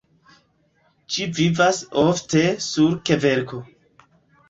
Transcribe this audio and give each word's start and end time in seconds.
Ĝi 1.17 1.27
vivas 1.41 1.83
ofte 2.07 2.43
sur 2.71 2.99
kverko. 3.11 3.65